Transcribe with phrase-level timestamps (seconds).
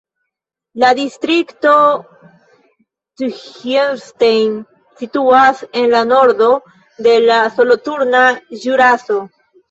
[0.83, 1.73] La distrikto
[3.21, 4.55] Thierstein
[5.01, 6.47] situas en la nordo
[7.09, 8.23] de la Soloturna
[8.65, 9.19] Ĵuraso.